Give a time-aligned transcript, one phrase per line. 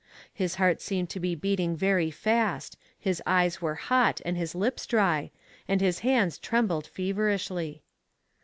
[0.33, 4.87] His heart seemed to be beating very fast, his eyes were hot, and his lips
[4.87, 5.29] dry,
[5.67, 7.83] and his hands trembled feverishly.